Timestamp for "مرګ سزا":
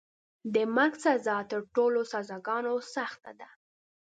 0.75-1.37